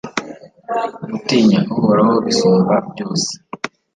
[1.09, 3.29] gutinya uhoraho bisumba byose